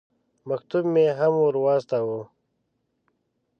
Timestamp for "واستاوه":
1.63-2.21